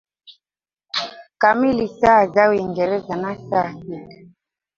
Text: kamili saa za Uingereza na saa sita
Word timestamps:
kamili 1.37 1.87
saa 1.87 2.27
za 2.27 2.49
Uingereza 2.49 3.15
na 3.15 3.35
saa 3.49 3.73
sita 3.73 4.27